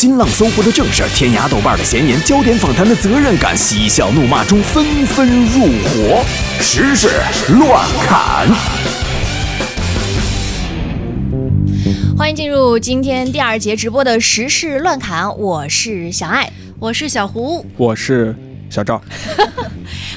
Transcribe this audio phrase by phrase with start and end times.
[0.00, 6.24] 新浪、搜狐的正事，天涯、豆瓣的闲言，焦点访谈的责任感，嬉笑怒骂中纷纷入伙，
[6.58, 7.10] 时事
[7.58, 8.48] 乱砍。
[12.16, 18.34] 欢迎进入今天第二节直播的时事乱砍，我是小爱，我是小胡，我是
[18.70, 19.02] 小赵。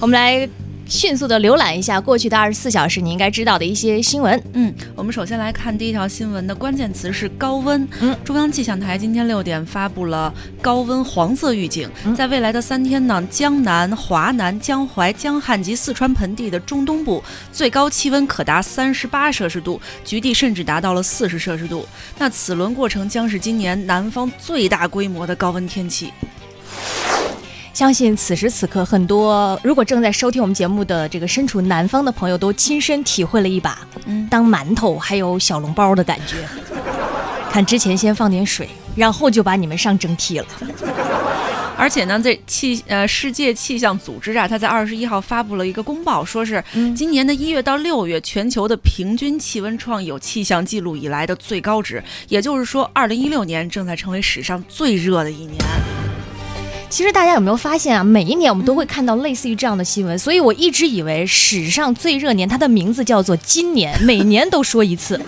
[0.00, 0.48] 我们来。
[0.88, 4.42] 迅速的浏览一下过去的二十四小时你应该知道的一些新闻。
[4.54, 7.86] 嗯，我们首先来看第一条新闻的关键词是高温。
[8.00, 10.32] 嗯，中央气象台今天六点发布了
[10.62, 21.86] 高温黄色预警，在未来的三天呢，江南、华南、江淮、江汉及四川盆地的中东部最高气温可达三十八摄氏度，局地甚至达到了四十摄氏度。
[22.18, 26.10] 那此轮过程将是今年南方最大规模的高温天气。
[27.78, 33.86] 相信此时此刻，很多如果正在收听我们节目的这个身处南方的朋友，都亲身体会了一把
[34.28, 36.38] 当馒头还有小笼包的感觉。
[37.52, 40.46] 看之前先放点水，然后就把你们上蒸屉了。
[41.78, 46.60] 而且呢，这气呃世界气象组织啊，它在二十一号发布了一个公报，说是
[46.96, 52.02] 今年的一月到六月，全球的平均气温创有气象记录以来的最高值。
[52.26, 55.54] 也就是说，二零一六年正在成为史上最热的一年。
[56.90, 58.02] 其实大家有没有发现啊？
[58.02, 65.20] 每一年我们都会看到类似于这样的新闻，所以我一直以为史上最热年，它的名字叫做今年，每年都说一次。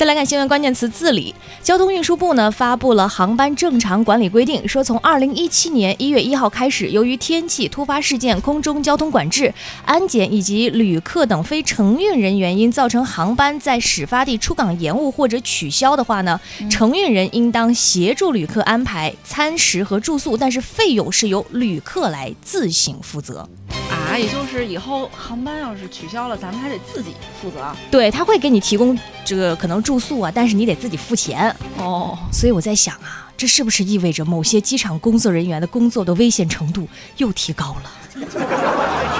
[0.00, 9.52] 再来看新闻关键词自理，交通运输部呢发布了航班正常管理规定，说从二零一七年一月一号开始，由于天气突发事件、空中交通管制、
[9.84, 23.46] 安检以及旅客等非承运人员因造成航班在始发地出港延误或者取消的话呢，承运人应当协助旅客安排餐食和住宿，但是费用是由旅客来自行负责。
[23.90, 27.74] 啊，也就是以后航班要是取消了，咱们还得自己负责。
[27.90, 32.18] 对他会给你提供这个可能住宿啊，但是你得自己付钱哦。
[32.30, 37.90] 所以我在想啊，这是不是意味着某些机场工作人员的工作的危险程度又提高了？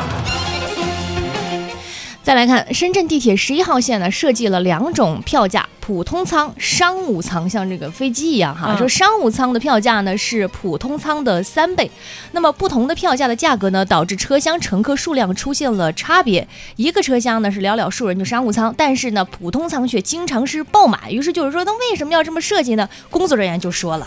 [2.31, 8.77] 再来看深圳地铁十一号线呢，设计了两种票价：普通舱、商务舱，像这个飞机一样哈。
[8.77, 11.91] 说商务舱的票价呢是普通舱的三倍。
[12.31, 16.47] 那么不同的票价的价格呢，导致车厢乘客数量出现了差别。
[16.77, 21.13] 一个车厢呢是寥寥数人，就商务舱，但是呢普通舱却经常是爆满。
[21.13, 22.89] 于是就是说，那为什么要这么设计呢？
[23.11, 24.07] 工作人员就说了，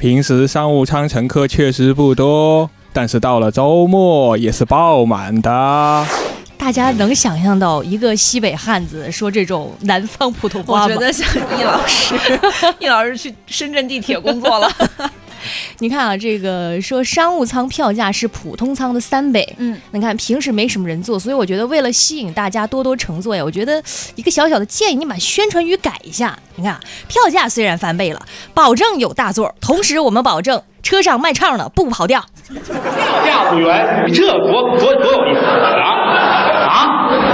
[0.00, 6.04] 平时商务舱乘客确实不多，但是到了周末也是爆满的。
[6.62, 10.84] 大家能想象到一个西北汉子说这种南方普通话吗？
[10.84, 11.26] 我觉得像
[11.58, 12.14] 易老师，
[12.78, 14.70] 易老师去深圳地铁工作了。
[15.80, 19.44] 你看啊，这个说商务舱票价是普通舱的三倍。
[19.58, 23.82] 嗯，你看平时没什么人坐，所以我觉得为了吸引大家多多乘坐呀，我觉得
[24.14, 26.38] 一个小小的建议，你把宣传语改一下。
[26.54, 28.24] 你看，票价虽然翻倍了，
[28.54, 32.24] 保证有大座，同时我们保证车上卖唱的不跑调。
[32.46, 35.98] 票价不远，这多多多有意思啊！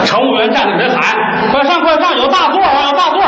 [0.04, 1.16] 乘务员站起来喊
[1.52, 3.20] ：“快上，快上，有大座啊，有大座！”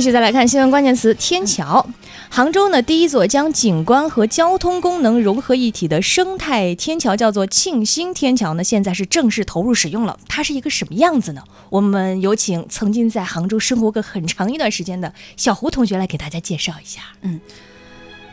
[0.00, 1.86] 继续再来看新闻关键词：天桥。
[2.30, 10.18] 杭州呢，第一座将景观和交通功能融合一体的生态天桥叫做庆兴天桥呢，现在是正式投入使用了。
[10.26, 11.44] 它是一个什么样子呢？
[11.68, 17.02] 我们有请曾经在杭州生活过很长一段时间的小胡同学来给大家介绍一下。
[17.20, 17.38] 嗯，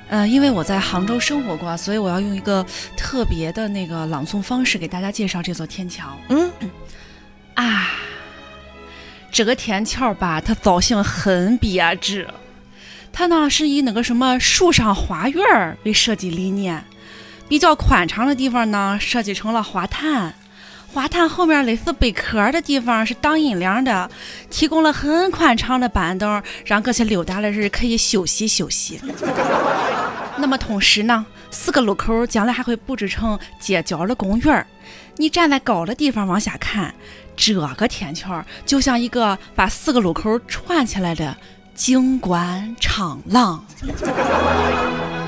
[0.07, 6.05] 呃，因为我在杭州生活过，所以我要用一个特别的那个朗诵方式给大家介绍这座天桥。
[6.29, 6.49] 嗯，
[7.55, 7.89] 啊，
[9.32, 12.28] 这个天桥吧，它造型很别致。
[13.14, 16.84] 它呢是以那个什么树上花园为设计理念，
[17.48, 20.34] 比较宽敞的地方呢设计成了花坛，
[20.94, 24.10] 花坛后面类似贝壳的地方是挡阴凉的，
[24.50, 29.00] 提供了很宽敞的板凳，让这些溜达的人可以休息休息。
[30.38, 34.66] 那么同时呢，四个路口将来还会布置成街角的公园
[35.17, 36.94] 你站在高的地方往下看，
[37.35, 41.35] 这个天桥就像一个把四个路口串起来的。
[41.78, 43.64] 景观长廊，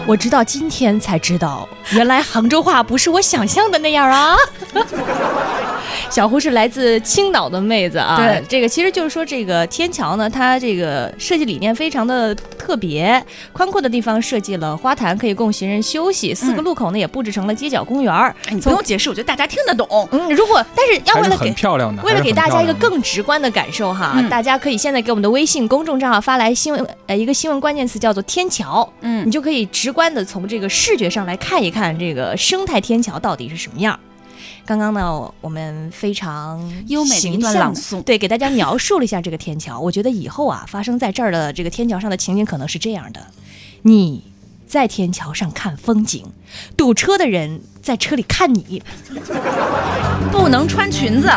[0.08, 4.36] 我直到今天才知道，原来杭州话不是我想象的那样啊。
[6.10, 8.18] 小胡是来自青岛的妹子啊。
[8.18, 18.36] 对，这个其实就是说，这个天桥呢，它这个设计理念非常的特别，宽阔的地方设计了花坛，可以供行人休息；四个路口呢也布置成了街角公园。
[18.50, 20.08] 你不用解释，我觉得大家听得懂。
[20.12, 34.00] 嗯，如果但是要为了给漂亮的，为了给大家一个更直观的感受哈，大家可以现在给我们的微信公众账号发来新闻呃一个新闻关键词叫做天桥，嗯，你就可以直观的从这个视觉上来看一看这个生态天桥到底是什么样。
[34.66, 39.80] 刚刚呢，我们非常优美的一段朗诵，对，给大家描述了一下这个天桥。
[39.80, 43.26] 我觉得以后啊，发生在这儿的这个天桥上的情景可能是这样的：
[43.84, 44.24] 你
[44.68, 46.26] 在天桥上看风景，
[46.78, 48.82] 堵车的人在车里看你，
[50.32, 51.30] 不能穿裙子。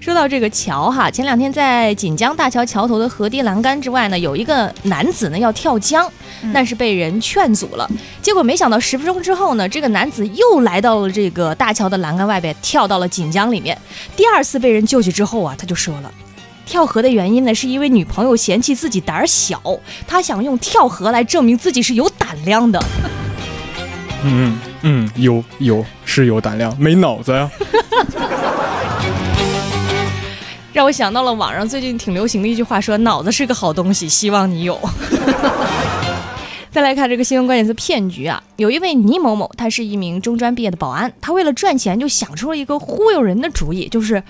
[0.00, 6.10] 说到这个桥哈，前两天在锦江大桥桥头的河堤栏杆之外呢，有一个男子呢要跳江，
[6.52, 7.88] 但是被人劝阻了。
[8.22, 13.76] 结果没想到十分钟之后呢，这个男子又来到了这个大桥的栏杆外边，跳到了锦江里面。
[14.16, 16.12] 第二次被人救起之后啊，他就说了，
[16.64, 19.60] 跳河的原因呢，是因为女朋友嫌弃自己胆儿小，
[20.06, 22.82] 他想用跳河来证明自己是有胆量的。
[24.24, 27.50] 嗯嗯，有有是有胆量，没脑子呀。
[30.72, 34.78] 让我想到了网上最近挺流行的一句话，说脑子是个好东西，希望你有。
[36.70, 44.22] 再来看这个新闻关键词骗局啊，有一位倪某某，他是一名中专毕业的保安，他为了赚钱就想出了一个忽悠人的主意，就是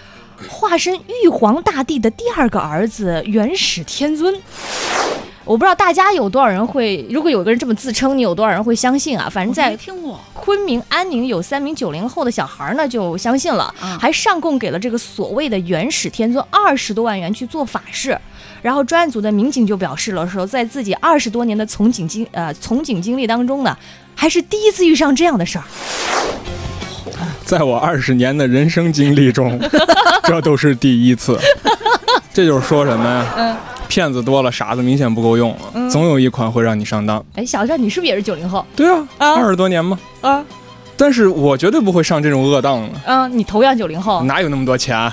[0.48, 4.34] 化身玉皇大帝的第二个儿子元始天尊。
[5.48, 9.30] 我不知道大家有多少人会，如果有个人这么自称，你有多少人会相信啊？
[9.32, 9.74] 反正，在
[10.34, 18.18] 昆明安宁有三名九零后的小孩呢，就相信了，还上供给了这个所谓的元始天尊二十多万元去做法事。
[18.60, 23.74] 然后专案组的民警就表示了，说在自己二十多年的从警经呃从警经历当中呢，
[24.14, 25.64] 还是第一次遇上这样的事儿。
[27.46, 29.58] 在我二十年的人生经历中，
[30.24, 31.40] 这都是第一次。
[32.34, 33.34] 这就是说什么呀？
[33.38, 33.56] 嗯。
[33.88, 37.24] 骗子多了，傻子明显不够用了，总有一款会让你上当。
[37.34, 38.64] 哎，小郑，你是不是也是九零后？
[38.76, 39.98] 对啊，二十多年嘛。
[40.20, 40.44] 啊，
[40.96, 43.00] 但是我绝对不会上这种恶当的。
[43.06, 45.10] 嗯，你同样九零后，哪有那么多钱？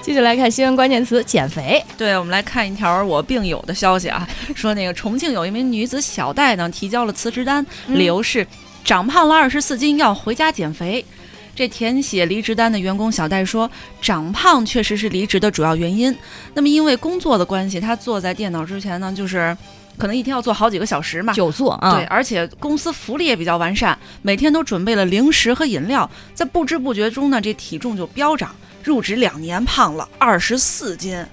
[0.00, 1.82] 继续来看新闻关键词：减肥。
[1.96, 8.46] 对，我们来看一条我病友的消息啊，说那个重庆有一名女子小戴呢，提交了辞职单，理由是
[8.84, 11.04] 长胖了二十四斤，要回家减肥。
[11.54, 13.70] 这填写离职单的员工小戴说
[14.02, 16.14] ：“长胖确实是离职的主要原因。
[16.52, 19.56] 那么因为工作的关系，他坐在电脑之前呢，就是
[19.96, 21.94] 可能一天要做好几个小时嘛，久坐啊。
[21.94, 28.54] 对，而且公司福利也比较完善，每天都准备了零食和饮料，在不知不觉中呢，这体重就飙涨。
[28.82, 31.24] 入职两年，胖了二十四斤。”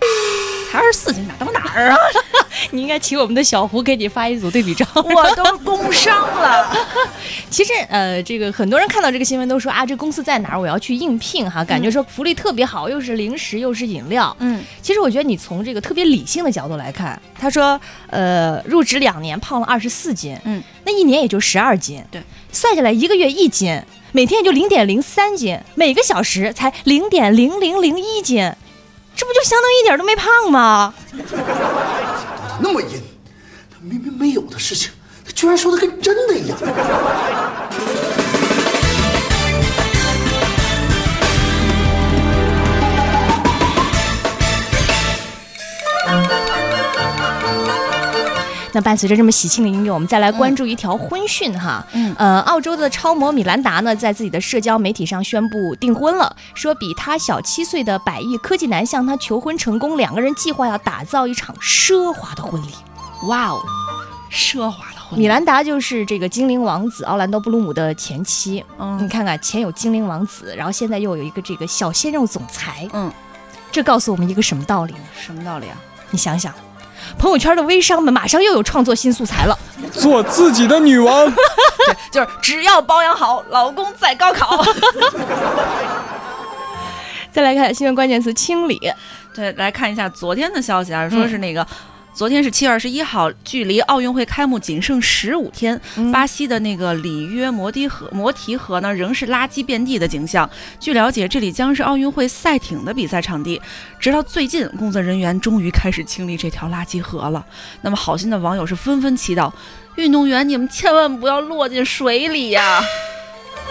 [0.71, 1.97] 才二十四斤，哪到哪儿啊？
[2.71, 4.85] 你应该请我们的小胡给你发一组对比照。
[4.95, 6.73] 我都工伤了。
[7.49, 10.59] 其实，呃，这个很多人看到这个新闻都说啊，这公司在哪儿？
[10.59, 14.33] 我要去应聘哈，感觉说福利特别好，又是零食又是饮料。
[14.39, 22.21] 嗯，其实我觉得你从这个特别理性的角度来看，他说，呃，入职两年胖了二十四斤，嗯，那一年也就十二斤，对，
[22.51, 23.81] 算下来一个月一斤，
[24.13, 28.49] 每天也就零点零三斤，每个小时才零点零零零一斤。
[29.41, 30.93] 不就相当于一点都没胖吗？
[32.59, 33.01] 那么阴，
[33.71, 34.91] 他明明没有的事情，
[35.25, 36.55] 他居然说的跟真的一样。
[48.73, 51.85] 那伴随着这么喜庆的音乐，我们再来关注一条婚讯哈。
[51.93, 62.67] 嗯，呃，澳洲的超模米兰达呢，在自己的社交媒体上宣布订婚了，说比他小七岁的百亿科技男向他求婚成功，两个人计划要打造一场奢华的婚礼。
[63.27, 63.61] 哇哦，
[64.31, 65.23] 奢华的婚礼！
[65.23, 68.63] 米兰达就是这个精灵王子奥兰多·布鲁姆的前妻。
[68.79, 72.87] 嗯，你看看，前有精灵王子，然后现在又有一个这个小鲜肉总裁。
[72.93, 73.11] 嗯，
[73.69, 74.99] 这告诉我们一个什么道理呢？
[75.19, 75.77] 什么道理啊？
[76.09, 76.53] 你想想。
[77.17, 79.57] 朋友圈的微商们马上又有创作新素材了，
[79.91, 84.63] 做自己的女王， 对，就是只要保养好，老公在高考。
[87.31, 88.91] 再来看新闻关键词清理，
[89.33, 91.65] 对，来看一下昨天的消息啊，说是那个。
[92.13, 95.79] 昨天是七月二十一号，距离奥运会开幕仅剩十五天，
[96.11, 100.47] 巴西的那个里约摩的河摩提河呢，仍是垃圾遍地的景象。
[100.77, 103.59] 据了解，这里将是奥运会赛艇的比赛场地。
[103.97, 107.43] 直到最近，工作人员终于开始清理这条垃圾河了。
[107.81, 109.51] 那么，好心的网友是纷纷祈祷：
[109.95, 112.83] 运动员，你们千万不要落进水里呀！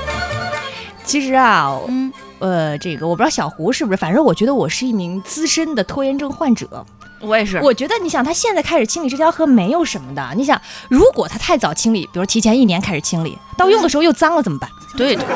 [1.04, 6.86] 其实啊，嗯，呃，这个我不知道小胡是不是，反正我觉得我是一名资深的拖延症患者。
[7.20, 10.26] 我也是，我觉得你想，他现在开始清理这条河没有什么的。
[10.36, 14.68] 你想，如果他太早清理，比如提前一年开始清理，到用的时候又脏了怎么办？
[14.96, 15.34] 对对对，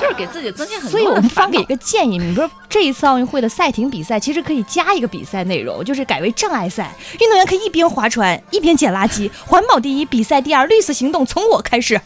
[0.00, 0.90] 就是给自己增加很多。
[0.90, 12.00] 所以我们方给一个建议，你说这一次奥运会的赛艇比赛，其实可以加一个比赛内容，就是改为障碍赛，运动员可以一边划船一边捡垃圾，环保第一，比赛第二，绿色行动从我开始。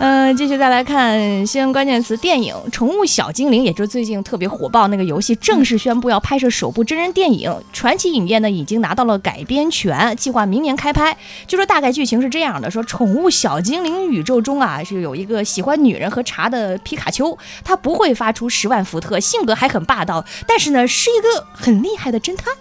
[0.00, 7.54] 嗯，继续再来看新闻关键词，电影《宠物小精灵》，也就是最近特别火爆那个游戏，正式宣布要拍摄首部真人电影。
[7.72, 11.16] 传奇影业呢已经拿到了改编权，计划明年开拍。
[11.46, 22.52] 据说大概剧情是这样的：说宠物小精灵宇宙中啊，是有一个喜欢女人和茶的皮卡丘，它不会发出十万伏特，性格还很霸道，但是呢是一个很厉害的侦探。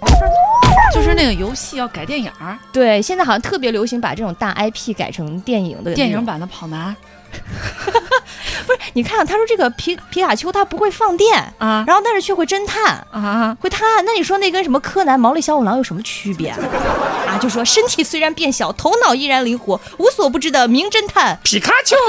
[0.94, 6.96] 就是那个游戏要改电影儿，对，现在好像特别流行把这种大 IP 改成电影的电影版的跑男。
[8.66, 14.06] 不是，你看，他说这个皮皮卡丘它不会放电啊，然后但是却会侦探啊，会探案。
[14.06, 16.50] 那你说那跟什么柯南、毛利小五郎有什么区别
[17.28, 17.38] 啊？
[17.42, 21.96] 就说身体虽然变小，头脑依然灵活，无所不知的名侦探皮卡丘。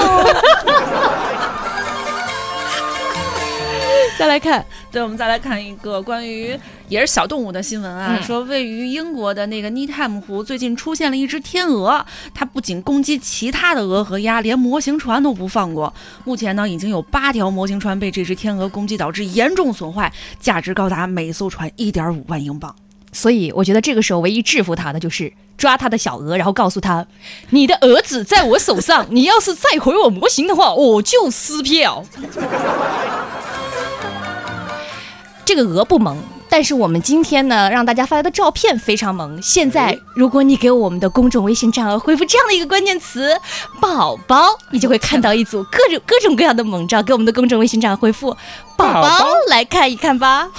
[4.17, 15.93] 再来看，对，我们再来看一个关于也是小动物的新闻啊，说位于英国的那个尼泰姆湖最近出现了一只天鹅，它不仅攻击其他的鹅和鸭，连模型船都不放过。
[16.23, 22.75] 目前呢，已经有八条模型船被这只天鹅攻击，导致严重损坏，价值高达每艘船一点五万英镑。
[23.11, 27.07] 所以我觉得这个时候唯一制服它的就是抓它的小鹅，然后告诉他，
[27.49, 32.03] 你的鹅子在我手上，你要是再毁我模型的话，我就撕票。
[35.45, 36.21] 这个鹅不萌，
[36.55, 39.41] 但是我们今天呢，让大家发来的照片非常萌。
[39.41, 43.37] 现在，如果你给我们的公众微信账号回复这样的一个关键词
[43.81, 47.03] “宝宝”，你就会看到一组各种各种各样的萌照。
[47.03, 48.29] 给我们的公众微信账号回复
[48.77, 50.49] “宝宝”来看一看吧。